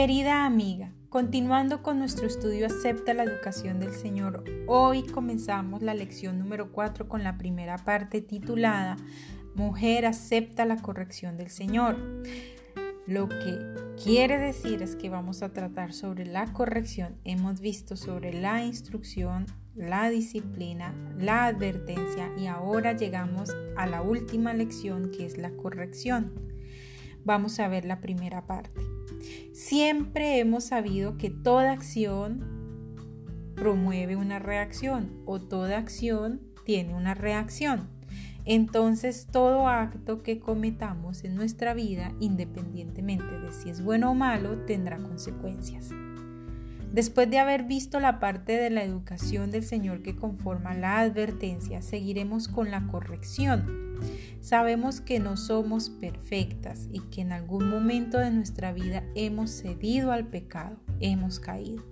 Querida 0.00 0.46
amiga, 0.46 0.94
continuando 1.10 1.82
con 1.82 1.98
nuestro 1.98 2.26
estudio 2.26 2.64
Acepta 2.64 3.12
la 3.12 3.24
educación 3.24 3.80
del 3.80 3.92
Señor, 3.92 4.44
hoy 4.66 5.02
comenzamos 5.02 5.82
la 5.82 5.92
lección 5.92 6.38
número 6.38 6.72
4 6.72 7.06
con 7.06 7.22
la 7.22 7.36
primera 7.36 7.76
parte 7.76 8.22
titulada 8.22 8.96
Mujer 9.54 10.06
acepta 10.06 10.64
la 10.64 10.80
corrección 10.80 11.36
del 11.36 11.50
Señor. 11.50 11.98
Lo 13.06 13.28
que 13.28 13.58
quiere 14.02 14.38
decir 14.38 14.80
es 14.80 14.96
que 14.96 15.10
vamos 15.10 15.42
a 15.42 15.52
tratar 15.52 15.92
sobre 15.92 16.24
la 16.24 16.50
corrección. 16.50 17.18
Hemos 17.24 17.60
visto 17.60 17.94
sobre 17.94 18.32
la 18.32 18.64
instrucción, 18.64 19.44
la 19.74 20.08
disciplina, 20.08 20.94
la 21.18 21.44
advertencia 21.44 22.32
y 22.38 22.46
ahora 22.46 22.94
llegamos 22.94 23.54
a 23.76 23.86
la 23.86 24.00
última 24.00 24.54
lección 24.54 25.10
que 25.10 25.26
es 25.26 25.36
la 25.36 25.50
corrección. 25.50 26.32
Vamos 27.22 27.60
a 27.60 27.68
ver 27.68 27.84
la 27.84 28.00
primera 28.00 28.46
parte. 28.46 28.99
Siempre 29.70 30.40
hemos 30.40 30.64
sabido 30.64 31.16
que 31.16 31.30
toda 31.30 31.70
acción 31.70 33.52
promueve 33.54 34.16
una 34.16 34.40
reacción 34.40 35.22
o 35.26 35.40
toda 35.40 35.78
acción 35.78 36.40
tiene 36.64 36.92
una 36.92 37.14
reacción. 37.14 37.88
Entonces 38.44 39.28
todo 39.30 39.68
acto 39.68 40.24
que 40.24 40.40
cometamos 40.40 41.22
en 41.22 41.36
nuestra 41.36 41.72
vida, 41.72 42.12
independientemente 42.18 43.38
de 43.38 43.52
si 43.52 43.70
es 43.70 43.80
bueno 43.80 44.10
o 44.10 44.14
malo, 44.14 44.58
tendrá 44.66 44.98
consecuencias. 44.98 45.90
Después 46.92 47.30
de 47.30 47.38
haber 47.38 47.64
visto 47.64 48.00
la 48.00 48.18
parte 48.18 48.52
de 48.52 48.68
la 48.68 48.82
educación 48.82 49.52
del 49.52 49.62
Señor 49.62 50.02
que 50.02 50.16
conforma 50.16 50.74
la 50.74 50.98
advertencia, 50.98 51.82
seguiremos 51.82 52.48
con 52.48 52.70
la 52.70 52.88
corrección. 52.88 53.98
Sabemos 54.40 55.00
que 55.00 55.20
no 55.20 55.36
somos 55.36 55.88
perfectas 55.90 56.88
y 56.90 57.00
que 57.00 57.20
en 57.20 57.32
algún 57.32 57.70
momento 57.70 58.18
de 58.18 58.32
nuestra 58.32 58.72
vida 58.72 59.04
hemos 59.14 59.50
cedido 59.50 60.10
al 60.10 60.26
pecado, 60.26 60.78
hemos 60.98 61.38
caído. 61.38 61.84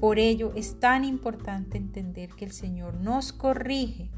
Por 0.00 0.18
ello 0.18 0.52
es 0.54 0.80
tan 0.80 1.04
importante 1.04 1.76
entender 1.76 2.30
que 2.30 2.44
el 2.44 2.52
Señor 2.52 2.94
nos 2.94 3.32
corrige 3.32 4.10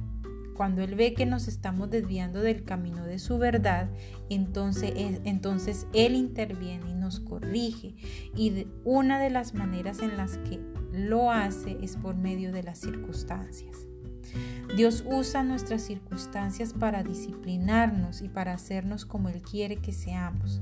cuando 0.57 0.83
Él 0.83 0.95
ve 0.95 1.15
que 1.15 1.27
nos 1.27 1.49
estamos 1.49 1.91
desviando 1.91 2.41
del 2.41 2.65
camino 2.65 3.05
de 3.05 3.19
su 3.19 3.39
verdad, 3.39 3.89
entonces, 4.31 4.93
entonces 5.25 5.87
Él 5.93 6.15
interviene 6.15 6.91
y 6.91 6.95
nos 6.95 7.21
corrige. 7.21 7.95
Y 8.35 8.67
una 8.85 9.21
de 9.21 9.31
las 9.31 9.55
maneras 9.55 10.01
en 10.01 10.17
las 10.17 10.39
que 10.39 10.61
lo 10.93 11.31
hace 11.31 11.79
es 11.83 11.97
por 11.97 12.17
medio 12.17 12.53
de 12.53 12.63
las 12.63 12.79
circunstancias. 12.79 13.87
Dios 14.77 15.05
usa 15.07 15.43
nuestras 15.43 15.83
circunstancias 15.83 16.73
para 16.73 17.03
disciplinarnos 17.03 18.21
y 18.23 18.29
para 18.29 18.53
hacernos 18.53 19.07
como 19.07 19.29
Él 19.29 19.41
quiere 19.41 19.77
que 19.77 19.93
seamos. 19.93 20.61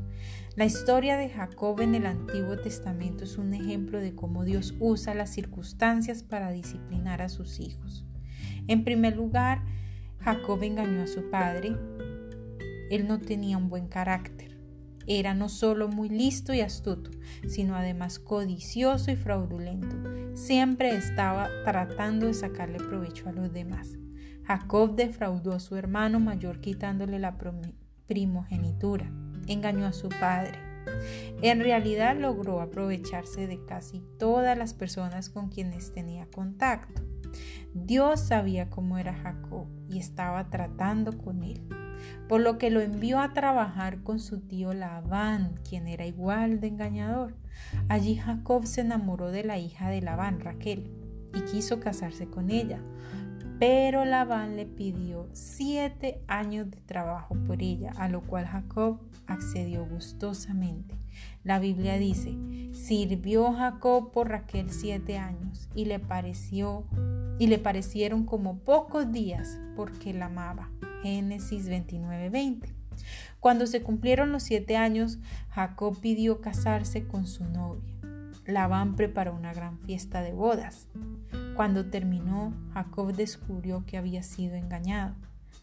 La 0.57 0.65
historia 0.65 1.17
de 1.17 1.31
Jacob 1.31 1.81
en 1.81 1.95
el 1.95 2.07
Antiguo 2.07 2.57
Testamento 2.57 3.25
es 3.25 3.39
un 3.39 3.55
ejemplo 3.55 3.99
de 4.01 4.15
cómo 4.15 4.45
Dios 4.45 4.75
usa 4.79 5.15
las 5.15 5.31
circunstancias 5.31 6.23
para 6.23 6.53
disciplinar 6.53 7.23
a 7.23 7.29
sus 7.29 7.59
hijos. 7.59 8.05
En 8.69 8.85
primer 8.85 9.17
lugar, 9.17 9.65
Jacob 10.25 10.63
engañó 10.63 11.03
a 11.03 11.07
su 11.07 11.29
padre. 11.29 11.77
Él 12.91 13.07
no 13.07 13.21
tenía 13.21 13.59
un 13.59 13.69
buen 13.69 13.89
carácter. 13.89 14.59
Era 15.07 15.35
no 15.35 15.51
solo 15.51 15.89
muy 15.89 16.09
listo 16.09 16.55
y 16.55 16.63
astuto, 16.63 17.11
sino 17.47 17.77
además 17.77 18.19
codicioso 18.19 19.11
y 19.11 19.17
fraudulento. 19.17 19.97
Siempre 20.35 20.97
estaba 20.97 21.51
tratando 21.65 22.27
de 22.27 22.33
sacarle 22.33 22.79
provecho 22.79 23.29
a 23.29 23.33
los 23.33 23.53
demás. 23.53 23.99
Jacob 24.45 24.95
defraudó 24.95 25.53
a 25.53 25.61
su 25.61 25.77
hermano 25.77 26.21
mayor 26.21 26.63
quitándole 26.63 27.19
la 27.19 27.37
primogenitura. 28.07 29.13
Engañó 29.47 29.85
a 29.85 29.93
su 29.93 30.09
padre. 30.09 30.59
En 31.43 31.61
realidad 31.61 32.17
logró 32.19 32.63
aprovecharse 32.63 33.47
de 33.47 33.63
casi 33.67 34.03
todas 34.19 34.57
las 34.57 34.73
personas 34.73 35.29
con 35.29 35.51
quienes 35.51 35.93
tenía 35.93 36.27
contacto. 36.31 37.04
Dios 37.75 38.21
sabía 38.21 38.71
cómo 38.71 38.99
era 38.99 39.15
Jacob 39.15 39.67
y 39.89 39.99
estaba 39.99 40.51
tratando 40.51 41.17
con 41.19 41.43
él, 41.43 41.61
por 42.29 42.41
lo 42.41 42.59
que 42.59 42.71
lo 42.71 42.81
envió 42.81 43.21
a 43.21 43.33
trabajar 43.33 44.03
con 44.03 44.21
su 44.21 44.41
tío 44.41 44.73
Labán, 44.73 45.61
quien 45.69 45.89
era 45.89 46.07
igual 46.07 46.61
de 46.61 46.69
engañador. 46.69 47.35
Allí 47.89 48.17
Jacob 48.17 48.67
se 48.67 48.83
enamoró 48.83 49.31
de 49.31 49.45
la 49.45 49.59
hija 49.59 49.91
de 49.91 50.03
Labán, 50.03 50.41
Raquel, 50.41 50.91
y 51.35 51.41
quiso 51.43 51.81
casarse 51.81 52.27
con 52.27 52.51
ella. 52.51 52.81
Pero 53.59 54.05
Labán 54.05 54.57
le 54.57 54.67
pidió 54.67 55.29
siete 55.33 56.21
años 56.27 56.71
de 56.71 56.81
trabajo 56.81 57.37
por 57.47 57.63
ella, 57.63 57.93
a 57.97 58.09
lo 58.09 58.21
cual 58.23 58.47
Jacob 58.47 59.01
accedió 59.27 59.87
gustosamente. 59.87 60.97
La 61.45 61.59
Biblia 61.59 61.99
dice, 61.99 62.37
sirvió 62.73 63.53
Jacob 63.53 64.11
por 64.11 64.29
Raquel 64.29 64.71
siete 64.71 65.19
años 65.19 65.69
y 65.75 65.85
le 65.85 66.01
pareció 66.01 66.85
y 67.39 67.47
le 67.47 67.59
parecieron 67.59 68.25
como 68.25 68.59
pocos 68.59 69.13
días 69.13 69.59
porque 69.77 70.13
la 70.13 70.27
amaba. 70.27 70.71
Génesis 71.03 71.69
29:20. 71.69 72.69
Cuando 73.41 73.67
se 73.67 73.83
cumplieron 73.83 74.33
los 74.33 74.43
siete 74.43 74.77
años, 74.77 75.19
Jacob 75.51 76.01
pidió 76.01 76.41
casarse 76.41 77.07
con 77.07 77.27
su 77.27 77.45
novia. 77.45 77.95
Labán 78.47 78.97
preparó 78.97 79.35
una 79.35 79.53
gran 79.53 79.79
fiesta 79.79 80.23
de 80.23 80.33
bodas. 80.33 80.89
Cuando 81.57 81.87
terminó, 81.87 82.53
Jacob 82.73 83.15
descubrió 83.15 83.85
que 83.87 83.97
había 83.97 84.23
sido 84.23 84.57
engañado. 84.57 85.15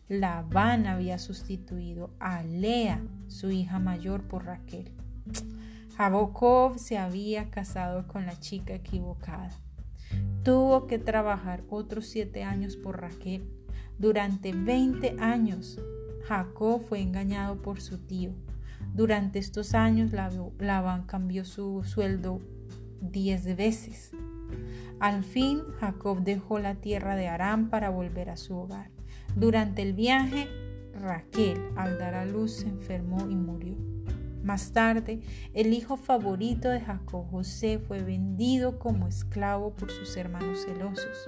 Labán 0.07 0.87
había 0.87 1.19
sustituido 1.19 2.11
a 2.19 2.43
Lea, 2.43 3.01
su 3.27 3.51
hija 3.51 3.79
mayor, 3.79 4.23
por 4.23 4.45
Raquel. 4.45 4.91
Jacob 5.97 6.77
se 6.79 6.97
había 6.97 7.49
casado 7.49 8.07
con 8.07 8.25
la 8.25 8.39
chica 8.39 8.73
equivocada. 8.73 9.51
Tuvo 10.43 10.87
que 10.87 10.97
trabajar 10.97 11.63
otros 11.69 12.07
siete 12.07 12.43
años 12.43 12.75
por 12.75 13.01
Raquel. 13.01 13.47
Durante 13.99 14.53
20 14.53 15.17
años, 15.19 15.79
Jacob 16.27 16.81
fue 16.81 17.01
engañado 17.01 17.61
por 17.61 17.81
su 17.81 17.97
tío. 17.97 18.31
Durante 18.93 19.39
estos 19.39 19.73
años, 19.73 20.11
Labán 20.11 21.03
cambió 21.03 21.45
su 21.45 21.83
sueldo 21.83 22.41
diez 23.01 23.45
veces. 23.55 24.11
Al 25.01 25.23
fin, 25.23 25.63
Jacob 25.79 26.19
dejó 26.21 26.59
la 26.59 26.75
tierra 26.75 27.15
de 27.15 27.27
Aram 27.27 27.71
para 27.71 27.89
volver 27.89 28.29
a 28.29 28.37
su 28.37 28.55
hogar. 28.55 28.91
Durante 29.35 29.81
el 29.81 29.93
viaje, 29.93 30.47
Raquel, 30.93 31.59
al 31.75 31.97
dar 31.97 32.13
a 32.13 32.23
luz, 32.23 32.57
se 32.57 32.69
enfermó 32.69 33.27
y 33.27 33.35
murió. 33.35 33.75
Más 34.43 34.73
tarde, 34.73 35.21
el 35.55 35.73
hijo 35.73 35.97
favorito 35.97 36.69
de 36.69 36.81
Jacob, 36.81 37.25
José, 37.31 37.79
fue 37.79 38.03
vendido 38.03 38.77
como 38.77 39.07
esclavo 39.07 39.73
por 39.73 39.89
sus 39.89 40.15
hermanos 40.17 40.65
celosos. 40.65 41.27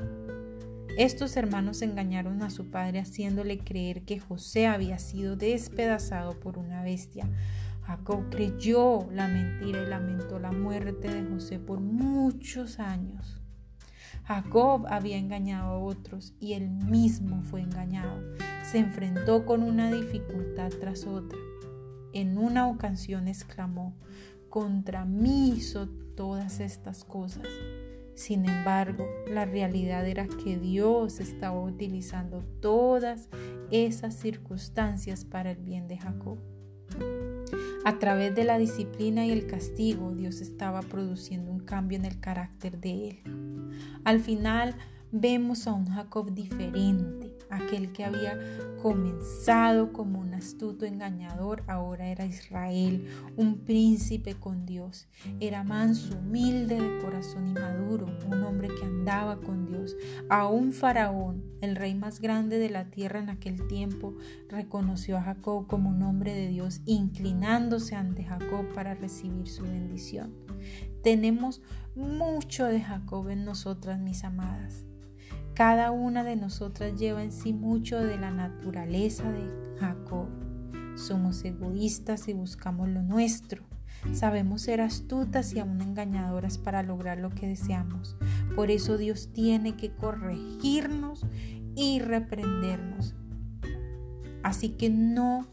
Estos 0.95 1.35
hermanos 1.35 1.81
engañaron 1.81 2.43
a 2.43 2.51
su 2.51 2.69
padre 2.69 2.99
haciéndole 2.99 3.57
creer 3.57 4.03
que 4.03 4.19
José 4.19 4.67
había 4.67 4.99
sido 4.99 5.35
despedazado 5.35 6.39
por 6.39 6.59
una 6.59 6.83
bestia. 6.83 7.27
Jacob 7.81 8.29
creyó 8.29 9.09
la 9.11 9.27
mentira 9.27 9.81
y 9.81 9.87
lamentó 9.87 10.37
la 10.37 10.51
muerte 10.51 11.11
de 11.11 11.27
José 11.27 11.57
por 11.57 11.79
muchos 11.79 12.77
años. 12.77 13.42
Jacob 14.23 14.85
había 14.87 15.17
engañado 15.17 15.67
a 15.67 15.79
otros 15.79 16.33
y 16.39 16.53
él 16.53 16.69
mismo 16.69 17.43
fue 17.43 17.61
engañado. 17.61 18.21
Se 18.63 18.79
enfrentó 18.79 19.45
con 19.45 19.63
una 19.63 19.91
dificultad 19.91 20.71
tras 20.79 21.05
otra. 21.05 21.37
En 22.13 22.37
una 22.37 22.67
ocasión 22.67 23.27
exclamó, 23.27 23.95
contra 24.49 25.03
mí 25.03 25.49
hizo 25.49 25.89
todas 26.15 26.59
estas 26.59 27.03
cosas. 27.03 27.47
Sin 28.15 28.47
embargo, 28.47 29.07
la 29.27 29.45
realidad 29.45 30.07
era 30.07 30.27
que 30.27 30.57
Dios 30.57 31.19
estaba 31.19 31.59
utilizando 31.59 32.43
todas 32.61 33.29
esas 33.71 34.13
circunstancias 34.15 35.25
para 35.25 35.51
el 35.51 35.57
bien 35.57 35.87
de 35.87 35.97
Jacob. 35.97 36.37
A 37.85 37.99
través 37.99 38.33
de 38.33 38.45
la 38.45 38.57
disciplina 38.57 39.25
y 39.25 39.31
el 39.31 39.45
castigo, 39.45 40.11
Dios 40.15 40.39
estaba 40.39 40.81
produciendo 40.81 41.51
un 41.51 41.59
cambio 41.59 41.97
en 41.97 42.05
el 42.05 42.19
carácter 42.19 42.79
de 42.79 43.09
él. 43.09 43.19
Al 44.05 44.21
final, 44.21 44.75
vemos 45.11 45.67
a 45.67 45.73
un 45.73 45.87
Jacob 45.87 46.33
diferente, 46.33 47.22
Aquel 47.53 47.91
que 47.91 48.03
había 48.03 48.39
comenzado 48.81 49.93
como 49.93 50.19
un 50.19 50.33
astuto 50.33 50.85
engañador, 50.85 51.63
ahora 51.67 52.07
era 52.07 52.25
Israel, 52.25 53.07
un 53.37 53.59
príncipe 53.59 54.35
con 54.35 54.65
Dios. 54.65 55.07
Era 55.39 55.63
manso, 55.63 56.17
humilde 56.17 56.81
de 56.81 56.99
corazón 56.99 57.47
y 57.47 57.53
maduro, 57.53 58.07
un 58.29 58.43
hombre 58.43 58.69
que 58.69 58.85
andaba 58.85 59.39
con 59.39 59.67
Dios. 59.67 59.95
A 60.29 60.47
un 60.47 60.71
faraón, 60.71 61.43
el 61.61 61.75
rey 61.75 61.93
más 61.93 62.19
grande 62.19 62.57
de 62.57 62.69
la 62.69 62.89
tierra 62.89 63.19
en 63.19 63.29
aquel 63.29 63.67
tiempo, 63.67 64.15
reconoció 64.49 65.17
a 65.17 65.21
Jacob 65.21 65.67
como 65.67 65.89
un 65.91 66.01
hombre 66.01 66.33
de 66.33 66.47
Dios, 66.47 66.81
inclinándose 66.85 67.95
ante 67.95 68.23
Jacob 68.23 68.65
para 68.73 68.95
recibir 68.95 69.47
su 69.47 69.63
bendición. 69.63 70.33
Tenemos 71.03 71.61
mucho 71.95 72.65
de 72.65 72.81
Jacob 72.81 73.29
en 73.29 73.45
nosotras, 73.45 73.99
mis 73.99 74.23
amadas. 74.23 74.85
Cada 75.53 75.91
una 75.91 76.23
de 76.23 76.35
nosotras 76.35 76.99
lleva 76.99 77.23
en 77.23 77.31
sí 77.31 77.53
mucho 77.53 77.99
de 77.99 78.17
la 78.17 78.31
naturaleza 78.31 79.31
de 79.31 79.77
Jacob. 79.79 80.27
Somos 80.95 81.45
egoístas 81.45 82.27
y 82.27 82.33
buscamos 82.33 82.89
lo 82.89 83.03
nuestro. 83.03 83.63
Sabemos 84.13 84.63
ser 84.63 84.81
astutas 84.81 85.53
y 85.53 85.59
aún 85.59 85.79
engañadoras 85.81 86.57
para 86.57 86.81
lograr 86.81 87.19
lo 87.19 87.29
que 87.29 87.47
deseamos. 87.47 88.17
Por 88.55 88.71
eso 88.71 88.97
Dios 88.97 89.29
tiene 89.31 89.75
que 89.75 89.91
corregirnos 89.91 91.25
y 91.75 91.99
reprendernos. 91.99 93.13
Así 94.41 94.69
que 94.69 94.89
no 94.89 95.47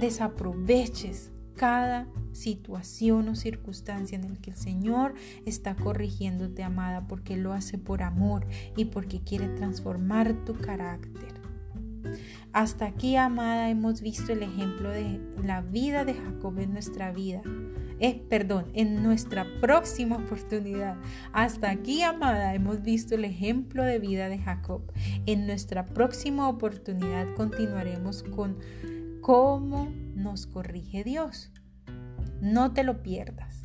desaproveches 0.00 1.30
cada 1.58 2.06
situación 2.32 3.28
o 3.28 3.34
circunstancia 3.34 4.16
en 4.16 4.24
el 4.24 4.38
que 4.38 4.50
el 4.50 4.56
Señor 4.56 5.14
está 5.44 5.74
corrigiéndote, 5.74 6.62
amada, 6.62 7.06
porque 7.06 7.36
lo 7.36 7.52
hace 7.52 7.76
por 7.76 8.02
amor 8.02 8.46
y 8.76 8.86
porque 8.86 9.20
quiere 9.20 9.48
transformar 9.48 10.44
tu 10.44 10.54
carácter. 10.54 11.34
Hasta 12.52 12.86
aquí, 12.86 13.16
amada, 13.16 13.68
hemos 13.68 14.00
visto 14.00 14.32
el 14.32 14.42
ejemplo 14.42 14.90
de 14.90 15.20
la 15.44 15.60
vida 15.60 16.04
de 16.04 16.14
Jacob 16.14 16.58
en 16.58 16.72
nuestra 16.72 17.12
vida. 17.12 17.42
Eh, 18.00 18.22
perdón, 18.28 18.66
en 18.74 19.02
nuestra 19.02 19.44
próxima 19.60 20.16
oportunidad. 20.16 20.96
Hasta 21.32 21.70
aquí, 21.70 22.02
amada, 22.02 22.54
hemos 22.54 22.82
visto 22.82 23.16
el 23.16 23.24
ejemplo 23.24 23.82
de 23.82 23.98
vida 23.98 24.28
de 24.28 24.38
Jacob. 24.38 24.82
En 25.26 25.46
nuestra 25.46 25.84
próxima 25.84 26.48
oportunidad 26.48 27.34
continuaremos 27.34 28.22
con 28.22 28.56
cómo 29.20 29.88
corrige 30.46 31.04
Dios. 31.04 31.50
No 32.40 32.72
te 32.72 32.84
lo 32.84 33.02
pierdas. 33.02 33.62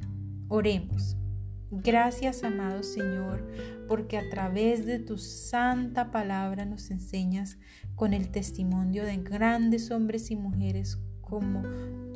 Oremos. 0.48 1.18
Gracias, 1.72 2.44
amado 2.44 2.84
Señor, 2.84 3.48
porque 3.88 4.20
a 4.20 4.30
través 4.30 4.86
de 4.86 5.00
tu 5.00 5.18
santa 5.18 6.12
palabra 6.12 6.66
nos 6.66 6.92
enseñas 6.92 7.58
con 7.96 8.14
el 8.14 8.30
testimonio 8.30 9.04
de 9.04 9.18
grandes 9.18 9.90
hombres 9.90 10.30
y 10.30 10.36
mujeres 10.36 11.00
como, 11.22 11.64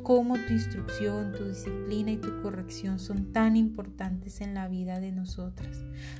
como 0.04 0.34
tu 0.34 0.52
instrucción, 0.52 1.32
tu 1.32 1.48
disciplina 1.48 2.12
y 2.12 2.18
tu 2.18 2.40
corrección 2.40 3.00
son 3.00 3.32
tan 3.32 3.56
importantes 3.56 4.40
en 4.40 4.54
la 4.54 4.68
vida 4.68 5.00
de 5.00 5.10
nosotras. 5.10 5.76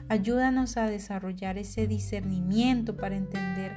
Ayúdanos 0.08 0.76
a 0.76 0.88
desarrollar 0.88 1.58
ese 1.58 1.86
discernimiento 1.86 2.96
para 2.96 3.16
entender 3.16 3.72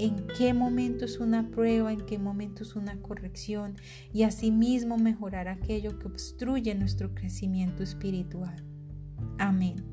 en 0.00 0.26
qué 0.38 0.54
momento 0.54 1.04
es 1.04 1.18
una 1.18 1.50
prueba, 1.50 1.92
en 1.92 2.06
qué 2.06 2.18
momento 2.18 2.62
es 2.62 2.74
una 2.74 3.00
corrección 3.00 3.76
y 4.12 4.22
asimismo 4.22 4.96
mejorar 4.96 5.48
aquello 5.48 5.98
que 5.98 6.06
obstruye 6.06 6.74
nuestro 6.74 7.14
crecimiento 7.14 7.82
espiritual. 7.82 8.64
Amén. 9.38 9.84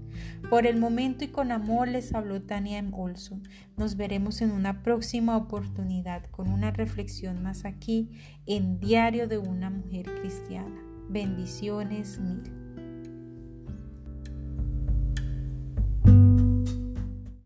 Por 0.49 0.65
el 0.65 0.79
momento 0.79 1.25
y 1.25 1.27
con 1.27 1.51
amor 1.51 1.89
les 1.89 2.13
habló 2.13 2.41
Tania 2.41 2.79
M. 2.79 2.91
Olson. 2.93 3.43
Nos 3.75 3.97
veremos 3.97 4.41
en 4.41 4.51
una 4.51 4.81
próxima 4.81 5.35
oportunidad 5.37 6.25
con 6.31 6.49
una 6.49 6.71
reflexión 6.71 7.43
más 7.43 7.65
aquí 7.65 8.09
en 8.45 8.79
Diario 8.79 9.27
de 9.27 9.37
una 9.37 9.69
Mujer 9.69 10.05
Cristiana. 10.21 10.81
Bendiciones 11.09 12.19
mil. 12.19 12.66